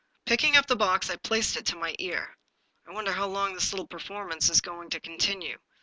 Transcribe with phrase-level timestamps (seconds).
[0.25, 2.35] Picking up the box, I placed it to my ear."
[2.87, 5.59] I wonder how long this little performance is going to continue.